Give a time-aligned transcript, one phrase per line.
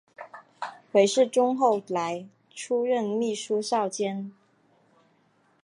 [0.93, 4.33] 韦士宗后来出任秘书少监。